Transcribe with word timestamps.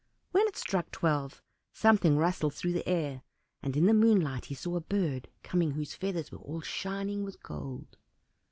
When 0.31 0.47
it 0.47 0.57
struck 0.57 0.89
twelve, 0.89 1.43
something 1.73 2.17
rustled 2.17 2.55
through 2.55 2.73
the 2.73 2.89
air, 2.89 3.21
and 3.61 3.77
in 3.77 3.85
the 3.85 3.93
moonlight 3.93 4.45
he 4.45 4.55
saw 4.55 4.75
a 4.77 4.81
bird 4.81 5.27
coming 5.43 5.73
whose 5.73 5.93
feathers 5.93 6.31
were 6.31 6.39
all 6.39 6.61
shining 6.61 7.23
with 7.23 7.43
gold. 7.43 7.97